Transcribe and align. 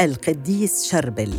القديس 0.00 0.84
شربل. 0.90 1.34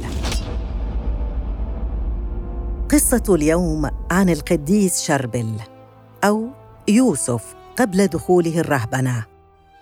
قصة 2.89 3.23
اليوم 3.29 3.89
عن 4.11 4.29
القديس 4.29 5.01
شربل 5.01 5.53
أو 6.23 6.47
يوسف 6.87 7.55
قبل 7.79 8.07
دخوله 8.07 8.59
الرهبنة. 8.59 9.25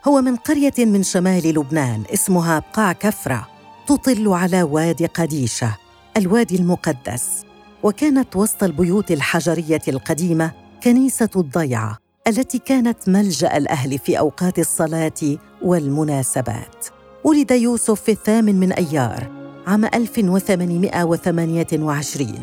هو 0.07 0.21
من 0.21 0.35
قرية 0.35 0.73
من 0.85 1.03
شمال 1.03 1.47
لبنان 1.47 2.03
اسمها 2.13 2.59
بقاع 2.59 2.91
كفرة 2.91 3.47
تطل 3.87 4.27
على 4.27 4.63
وادي 4.63 5.05
قديشة 5.05 5.77
الوادي 6.17 6.55
المقدس. 6.55 7.45
وكانت 7.83 8.35
وسط 8.35 8.63
البيوت 8.63 9.11
الحجرية 9.11 9.81
القديمة 9.87 10.51
كنيسة 10.83 11.29
الضيعة 11.35 11.97
التي 12.27 12.59
كانت 12.59 13.09
ملجأ 13.09 13.57
الأهل 13.57 13.99
في 13.99 14.19
أوقات 14.19 14.59
الصلاة 14.59 15.37
والمناسبات. 15.61 16.98
ولد 17.29 17.51
يوسف 17.51 18.01
في 18.01 18.11
الثامن 18.11 18.59
من 18.59 18.71
أيار 18.71 19.31
عام 19.67 19.85
1828 19.85 22.35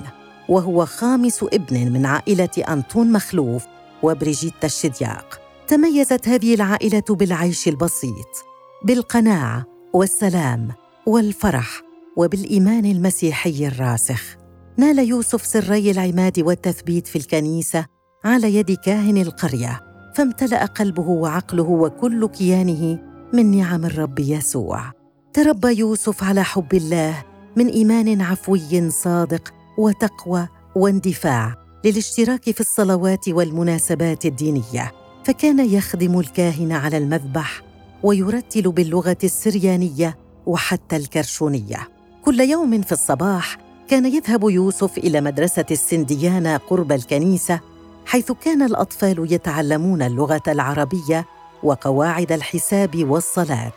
وهو 0.48 0.86
خامس 0.86 1.42
ابن 1.42 1.92
من 1.92 2.06
عائلة 2.06 2.48
أنطون 2.68 3.12
مخلوف 3.12 3.64
وبريجيت 4.02 4.64
الشدياق. 4.64 5.40
تميزت 5.68 6.28
هذه 6.28 6.54
العائلة 6.54 7.02
بالعيش 7.10 7.68
البسيط 7.68 8.44
بالقناعة 8.84 9.64
والسلام 9.92 10.68
والفرح 11.06 11.82
وبالإيمان 12.16 12.84
المسيحي 12.84 13.66
الراسخ. 13.66 14.36
نال 14.76 14.98
يوسف 14.98 15.46
سري 15.46 15.90
العماد 15.90 16.40
والتثبيت 16.40 17.06
في 17.06 17.16
الكنيسة 17.16 17.86
على 18.24 18.54
يد 18.54 18.72
كاهن 18.72 19.16
القرية 19.16 19.80
فامتلأ 20.14 20.64
قلبه 20.64 21.08
وعقله 21.08 21.70
وكل 21.70 22.28
كيانه 22.28 23.15
من 23.36 23.56
نعم 23.56 23.84
الرب 23.84 24.18
يسوع. 24.18 24.92
تربى 25.32 25.78
يوسف 25.78 26.24
على 26.24 26.44
حب 26.44 26.74
الله 26.74 27.24
من 27.56 27.66
إيمان 27.68 28.20
عفوي 28.20 28.90
صادق 28.90 29.54
وتقوى 29.78 30.48
واندفاع 30.76 31.54
للاشتراك 31.84 32.50
في 32.50 32.60
الصلوات 32.60 33.28
والمناسبات 33.28 34.24
الدينية. 34.26 34.92
فكان 35.24 35.70
يخدم 35.70 36.20
الكاهن 36.20 36.72
على 36.72 36.98
المذبح 36.98 37.62
ويرتل 38.02 38.72
باللغة 38.72 39.16
السريانية 39.24 40.18
وحتى 40.46 40.96
الكرشونية. 40.96 41.88
كل 42.24 42.40
يوم 42.40 42.82
في 42.82 42.92
الصباح 42.92 43.58
كان 43.88 44.06
يذهب 44.06 44.50
يوسف 44.50 44.98
إلى 44.98 45.20
مدرسة 45.20 45.66
السنديانه 45.70 46.56
قرب 46.56 46.92
الكنيسة 46.92 47.60
حيث 48.06 48.32
كان 48.32 48.62
الأطفال 48.62 49.32
يتعلمون 49.32 50.02
اللغة 50.02 50.42
العربية 50.48 51.26
وقواعد 51.62 52.32
الحساب 52.32 53.04
والصلاة 53.04 53.72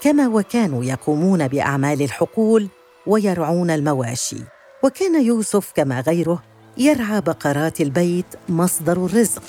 كما 0.00 0.28
وكانوا 0.28 0.84
يقومون 0.84 1.48
بأعمال 1.48 2.02
الحقول 2.02 2.68
ويرعون 3.06 3.70
المواشي. 3.70 4.40
وكان 4.82 5.24
يوسف 5.24 5.72
كما 5.74 6.00
غيره 6.00 6.42
يرعى 6.78 7.20
بقرات 7.20 7.80
البيت 7.80 8.26
مصدر 8.48 9.06
الرزق 9.06 9.42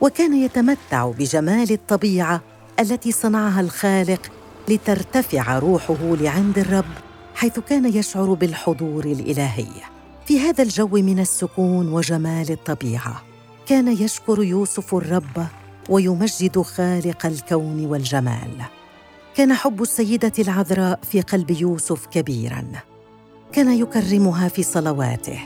وكان 0.00 0.34
يتمتع 0.34 1.10
بجمال 1.10 1.72
الطبيعة 1.72 2.40
التي 2.80 3.12
صنعها 3.12 3.60
الخالق 3.60 4.32
لترتفع 4.68 5.58
روحه 5.58 5.98
لعند 6.02 6.58
الرب 6.58 6.84
حيث 7.34 7.58
كان 7.58 7.94
يشعر 7.94 8.34
بالحضور 8.34 9.04
الإلهي. 9.04 9.66
في 10.26 10.40
هذا 10.40 10.62
الجو 10.62 10.88
من 10.88 11.20
السكون 11.20 11.92
وجمال 11.92 12.50
الطبيعة 12.50 13.22
كان 13.66 13.88
يشكر 13.88 14.42
يوسف 14.42 14.94
الرب 14.94 15.46
ويمجد 15.90 16.62
خالق 16.62 17.26
الكون 17.26 17.86
والجمال. 17.86 18.62
كان 19.34 19.54
حب 19.54 19.82
السيدة 19.82 20.32
العذراء 20.38 21.00
في 21.02 21.20
قلب 21.20 21.50
يوسف 21.50 22.06
كبيرا. 22.06 22.64
كان 23.52 23.72
يكرمها 23.72 24.48
في 24.48 24.62
صلواته. 24.62 25.40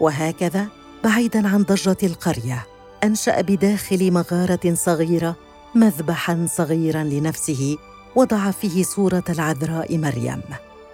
وهكذا 0.00 0.66
بعيدا 1.04 1.48
عن 1.48 1.62
ضجة 1.62 1.96
القرية 2.02 2.66
أنشأ 3.04 3.40
بداخل 3.40 4.12
مغارة 4.12 4.74
صغيرة 4.74 5.36
مذبحا 5.74 6.46
صغيرا 6.50 7.04
لنفسه 7.04 7.76
وضع 8.16 8.50
فيه 8.50 8.82
صورة 8.82 9.24
العذراء 9.28 9.98
مريم 9.98 10.40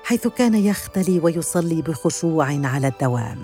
حيث 0.04 0.26
كان 0.26 0.54
يختلي 0.54 1.18
ويصلي 1.18 1.82
بخشوع 1.82 2.46
على 2.46 2.88
الدوام. 2.88 3.42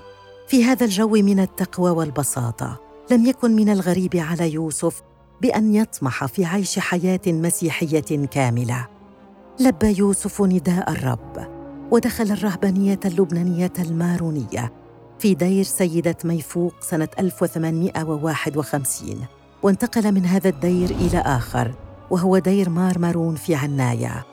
في 0.49 0.65
هذا 0.65 0.85
الجو 0.85 1.09
من 1.09 1.41
التقوى 1.41 1.91
والبساطة 1.91 2.81
لم 3.11 3.27
يكن 3.27 3.57
من 3.57 3.69
الغريب 3.69 4.17
على 4.17 4.53
يوسف 4.53 5.03
بأن 5.41 5.75
يطمح 5.75 6.27
في 6.27 6.45
عيش 6.45 6.79
حياة 6.79 7.21
مسيحية 7.27 8.27
كاملة. 8.27 8.87
لبى 9.61 9.99
يوسف 9.99 10.43
نداء 10.43 10.93
الرب 10.93 11.49
ودخل 11.91 12.25
الرهبانية 12.25 13.01
اللبنانية 13.05 13.73
المارونية 13.79 14.73
في 15.19 15.35
دير 15.35 15.65
سيدة 15.65 16.17
ميفوق 16.25 16.75
سنة 16.81 17.09
1851 17.19 19.27
وانتقل 19.63 20.13
من 20.13 20.27
هذا 20.27 20.49
الدير 20.49 20.91
إلى 20.91 21.19
آخر 21.19 21.75
وهو 22.11 22.39
دير 22.39 22.71
مارمرون 22.71 23.35
في 23.35 23.55
عناية. 23.55 24.27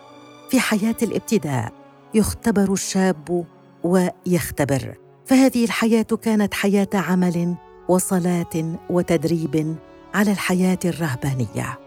في 0.50 0.60
حياة 0.60 0.96
الابتداء 1.02 1.72
يختبر 2.14 2.74
الشاب 2.74 3.46
ويختبر. 3.84 4.96
فهذه 5.26 5.66
الحياة 5.66 6.08
كانت 6.22 6.54
حياة 6.54 6.90
عمل 6.94 7.56
وصلاة 7.90 8.78
وتدريب 8.90 9.76
على 10.14 10.32
الحياة 10.32 10.80
الرهبانية. 10.86 11.80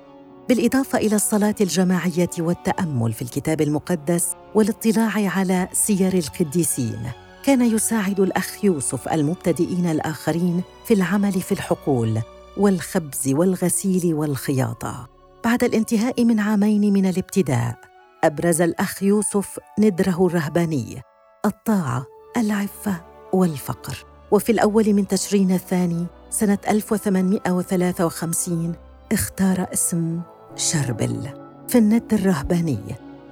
بالإضافة 0.48 0.98
إلى 0.98 1.16
الصلاة 1.16 1.54
الجماعية 1.60 2.30
والتأمل 2.38 3.12
في 3.12 3.22
الكتاب 3.22 3.60
المقدس 3.60 4.32
والاطلاع 4.54 5.30
على 5.36 5.68
سير 5.72 6.14
القديسين 6.14 7.10
كان 7.42 7.62
يساعد 7.62 8.20
الأخ 8.20 8.64
يوسف 8.64 9.08
المبتدئين 9.08 9.86
الآخرين 9.86 10.62
في 10.84 10.94
العمل 10.94 11.32
في 11.32 11.52
الحقول 11.52 12.20
والخبز 12.56 13.28
والغسيل 13.28 14.14
والخياطة. 14.14 15.08
بعد 15.44 15.64
الانتهاء 15.64 16.24
من 16.24 16.40
عامين 16.40 16.92
من 16.92 17.06
الابتداء 17.06 17.78
أبرز 18.24 18.60
الأخ 18.60 19.02
يوسف 19.02 19.58
ندره 19.78 20.26
الرهباني 20.26 21.02
الطاعة 21.44 22.06
العفة 22.36 23.04
والفقر. 23.32 24.04
وفي 24.30 24.52
الأول 24.52 24.94
من 24.94 25.06
تشرين 25.08 25.52
الثاني 25.52 26.06
سنة 26.30 26.58
1853 26.68 28.74
اختار 29.12 29.66
اسم 29.72 30.20
شربل. 30.56 31.28
في 31.68 31.78
الند 31.78 32.14
الرهباني 32.14 32.78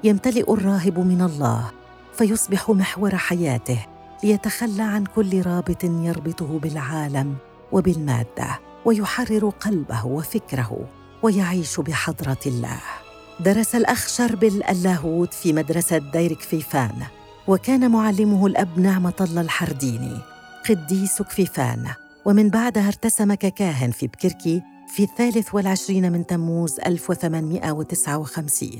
يمتلئ 0.04 0.52
الراهب 0.52 0.98
من 0.98 1.22
الله 1.22 1.70
فيصبح 2.14 2.70
محور 2.70 3.16
حياته 3.16 3.86
ليتخلى 4.24 4.82
عن 4.82 5.04
كل 5.04 5.42
رابط 5.42 5.84
يربطه 5.84 6.58
بالعالم 6.58 7.36
وبالمادة 7.72 8.58
ويحرر 8.84 9.48
قلبه 9.48 10.06
وفكره 10.06 10.78
ويعيش 11.22 11.80
بحضرة 11.80 12.38
الله. 12.46 12.80
درس 13.40 13.74
الأخ 13.74 14.08
شربل 14.08 14.62
اللاهوت 14.68 15.34
في 15.34 15.52
مدرسة 15.52 15.98
دير 15.98 16.32
كفيفان 16.32 17.02
وكان 17.48 17.90
معلمه 17.90 18.46
الأب 18.46 18.78
نعمة 18.78 19.14
الله 19.20 19.40
الحرديني 19.40 20.18
قديس 20.68 21.22
كفيفان. 21.22 21.86
ومن 22.26 22.50
بعدها 22.50 22.88
ارتسم 22.88 23.34
ككاهن 23.34 23.90
في 23.90 24.06
بكركي 24.06 24.62
في 24.88 25.02
الثالث 25.02 25.54
والعشرين 25.54 26.12
من 26.12 26.26
تموز 26.26 26.80
1859 26.80 28.70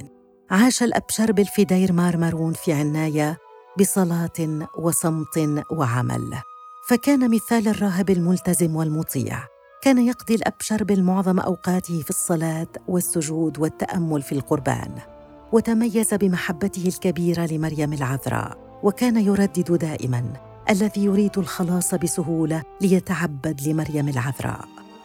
عاش 0.50 0.82
الأب 0.82 1.02
شربل 1.08 1.44
في 1.44 1.64
دير 1.64 1.92
مارمرون 1.92 2.52
في 2.52 2.72
عناية 2.72 3.38
بصلاة 3.78 4.66
وصمت 4.78 5.64
وعمل. 5.70 6.34
فكان 6.88 7.30
مثال 7.30 7.68
الراهب 7.68 8.10
الملتزم 8.10 8.76
والمطيع. 8.76 9.38
كان 9.82 10.06
يقضي 10.06 10.34
الأب 10.34 10.54
شربل 10.60 11.02
معظم 11.02 11.40
أوقاته 11.40 12.02
في 12.02 12.10
الصلاة 12.10 12.66
والسجود 12.88 13.58
والتأمل 13.58 14.22
في 14.22 14.32
القربان. 14.32 14.92
وتميز 15.52 16.14
بمحبته 16.14 16.88
الكبيرة 16.88 17.46
لمريم 17.46 17.92
العذراء 17.92 18.80
وكان 18.82 19.16
يردد 19.16 19.78
دائما. 19.78 20.47
الذي 20.70 21.04
يريد 21.04 21.38
الخلاص 21.38 21.94
بسهولة 21.94 22.62
ليتعبد 22.80 23.60
لمريم 23.68 24.08
العذراء. 24.08 24.64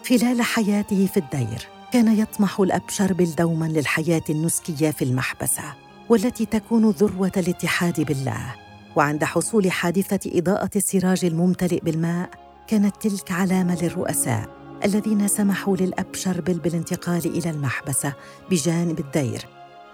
خلال 0.10 0.42
حياته 0.42 1.06
في 1.06 1.18
الدير 1.18 1.68
كان 1.94 2.20
يطمح 2.20 2.60
الاب 2.60 2.90
شربل 2.90 3.36
دوما 3.38 3.66
للحياة 3.66 4.22
النسكية 4.30 4.92
في 4.92 5.06
المحبسة 5.06 5.64
والتي 6.10 6.46
تكون 6.46 6.90
ذروة 6.90 7.32
الاتحاد 7.38 8.02
بالله. 8.02 8.56
وعند 8.96 9.24
حصول 9.24 9.72
حادثة 9.72 10.40
إضاءة 10.40 10.70
السراج 10.76 11.26
الممتلئ 11.26 11.80
بالماء 11.80 12.30
كانت 12.68 12.96
تلك 13.02 13.32
علامة 13.32 13.78
للرؤساء 13.82 14.50
الذين 14.86 15.28
سمحوا 15.28 15.78
للاب 15.78 16.16
شربل 16.16 16.54
بالانتقال 16.54 17.26
إلى 17.38 17.50
المحبسة 17.50 18.14
بجانب 18.52 19.00
الدير. 19.00 19.46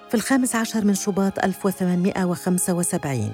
في 0.10 0.16
الخامس 0.16 0.56
عشر 0.56 0.86
من 0.86 0.96
شباط 0.96 1.40
1875 1.40 3.32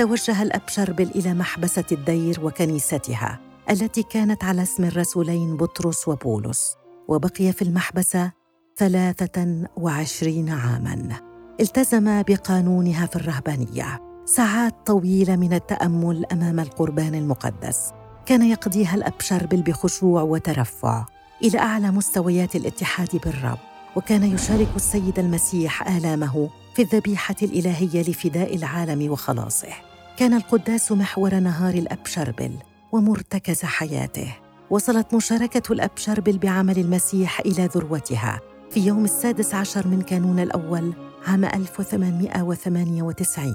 توجه 0.00 0.42
الأب 0.42 0.68
شربل 0.68 1.10
إلى 1.14 1.34
محبسة 1.34 1.84
الدير 1.92 2.40
وكنيستها 2.42 3.40
التي 3.70 4.02
كانت 4.02 4.44
على 4.44 4.62
اسم 4.62 4.84
الرسولين 4.84 5.56
بطرس 5.56 6.08
وبولس 6.08 6.76
وبقي 7.08 7.52
في 7.52 7.62
المحبسة 7.62 8.32
ثلاثة 8.76 9.66
وعشرين 9.76 10.48
عاماً. 10.48 11.20
التزم 11.60 12.22
بقانونها 12.22 13.06
في 13.06 13.16
الرهبانية. 13.16 14.00
ساعات 14.24 14.74
طويلة 14.86 15.36
من 15.36 15.52
التأمل 15.52 16.26
أمام 16.32 16.60
القربان 16.60 17.14
المقدس. 17.14 17.92
كان 18.26 18.42
يقضيها 18.42 18.94
الاب 18.94 19.20
شربل 19.20 19.62
بخشوع 19.62 20.22
وترفع 20.22 21.04
إلى 21.44 21.58
أعلى 21.58 21.90
مستويات 21.90 22.56
الاتحاد 22.56 23.16
بالرب 23.24 23.58
وكان 23.96 24.22
يشارك 24.22 24.68
السيد 24.76 25.18
المسيح 25.18 25.88
آلامه 25.88 26.50
في 26.74 26.82
الذبيحة 26.82 27.36
الإلهية 27.42 28.02
لفداء 28.02 28.56
العالم 28.56 29.10
وخلاصه. 29.10 29.89
كان 30.20 30.34
القداس 30.34 30.92
محور 30.92 31.34
نهار 31.34 31.74
الاب 31.74 32.06
شربل 32.06 32.52
ومرتكز 32.92 33.62
حياته 33.62 34.36
وصلت 34.70 35.14
مشاركة 35.14 35.72
الأب 35.72 35.90
شربل 35.96 36.38
بعمل 36.38 36.78
المسيح 36.78 37.40
إلى 37.40 37.66
ذروتها. 37.66 38.40
في 38.70 38.80
يوم 38.80 39.04
السادس 39.04 39.54
عشر 39.54 39.86
من 39.86 40.02
كانون 40.02 40.38
الأول 40.38 40.92
عام 41.26 41.44
1898 41.44 43.54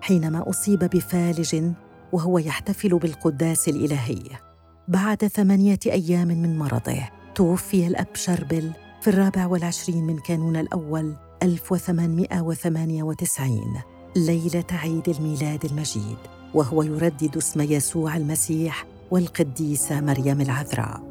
حينما 0.00 0.50
أصيب 0.50 0.78
بفالج 0.78 1.64
وهو 2.12 2.38
يحتفل 2.38 2.98
بالقداس 2.98 3.68
الإلهي. 3.68 4.22
بعد 4.88 5.26
ثمانية 5.26 5.80
أيام 5.86 6.28
من 6.28 6.58
مرضه 6.58 7.08
توفي 7.34 7.86
الأب 7.86 8.14
شربل 8.14 8.72
في 9.00 9.10
الرابع 9.10 9.46
والعشرين 9.46 10.04
من 10.04 10.18
كانون 10.18 10.56
الأول 10.56 11.14
1898 11.42 13.89
ليلة 14.16 14.64
عيد 14.72 15.08
الميلاد 15.08 15.64
المجيد 15.64 16.16
وهو 16.54 16.82
يردد 16.82 17.36
اسم 17.36 17.60
يسوع 17.60 18.16
المسيح 18.16 18.86
والقديسة 19.10 20.00
مريم 20.00 20.40
العذراء. 20.40 21.02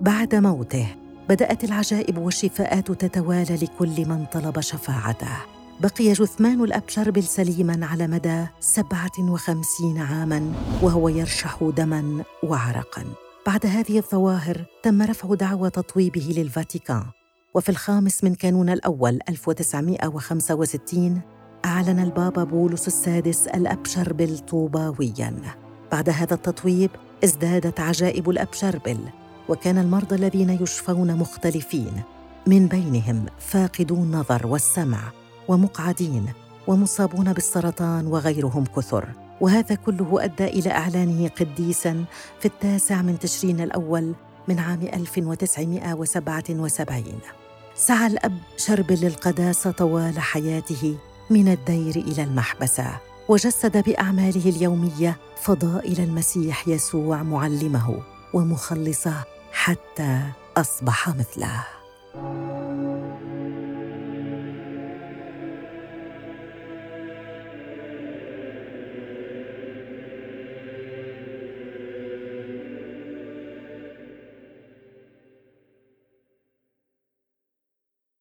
بعد 0.00 0.34
موته 0.34 0.96
بدأت 1.28 1.64
العجائب 1.64 2.18
والشفاءات 2.18 2.90
تتوالى 2.90 3.54
لكل 3.56 4.08
من 4.08 4.26
طلب 4.32 4.60
شفاعته. 4.60 5.36
بقي 5.80 6.12
جثمان 6.12 6.64
الأب 6.64 6.82
شربل 6.88 7.22
سليما 7.22 7.86
على 7.86 8.06
مدى 8.06 8.46
57 8.60 9.98
عاما 9.98 10.52
وهو 10.82 11.08
يرشح 11.08 11.70
دما 11.76 12.24
وعرقا. 12.42 13.04
بعد 13.46 13.66
هذه 13.66 13.98
الظواهر 13.98 14.64
تم 14.82 15.02
رفع 15.02 15.34
دعوى 15.34 15.70
تطويبه 15.70 16.34
للفاتيكان. 16.36 17.04
وفي 17.54 17.68
الخامس 17.68 18.24
من 18.24 18.34
كانون 18.34 18.70
الأول 18.70 19.18
1965 19.28 21.20
أعلن 21.64 21.98
البابا 21.98 22.44
بولس 22.44 22.86
السادس 22.86 23.46
الأبشر 23.46 24.12
بالطوباويا 24.12 25.34
بعد 25.92 26.10
هذا 26.10 26.34
التطويب 26.34 26.90
ازدادت 27.24 27.80
عجائب 27.80 28.30
الأبشربل 28.30 28.98
وكان 29.48 29.78
المرضى 29.78 30.14
الذين 30.14 30.50
يشفون 30.50 31.16
مختلفين. 31.16 32.02
من 32.46 32.66
بينهم 32.66 33.26
فاقدو 33.38 33.94
النظر 33.94 34.46
والسمع 34.46 35.00
ومقعدين 35.48 36.26
ومصابون 36.66 37.32
بالسرطان 37.32 38.06
وغيرهم 38.06 38.64
كثر. 38.64 39.08
وهذا 39.40 39.74
كله 39.74 40.24
أدى 40.24 40.44
إلى 40.44 40.70
إعلانه 40.70 41.28
قديساً 41.28 42.04
في 42.40 42.46
التاسع 42.46 43.02
من 43.02 43.18
تشرين 43.18 43.60
الأول 43.60 44.14
من 44.48 44.58
عام 44.58 44.82
1977 44.82 47.04
سعى 47.74 48.06
الأب 48.06 48.38
شربل 48.56 48.94
للقداسة 48.94 49.70
طوال 49.70 50.18
حياته 50.18 50.96
من 51.30 51.48
الدير 51.48 51.96
إلى 51.96 52.22
المحبسة 52.22 52.98
وجسد 53.28 53.84
بأعماله 53.84 54.50
اليومية 54.50 55.16
فضائل 55.36 56.00
المسيح 56.00 56.68
يسوع 56.68 57.22
معلمه 57.22 58.02
ومخلصه 58.34 59.24
حتى 59.52 60.22
أصبح 60.56 61.08
مثله. 61.08 61.64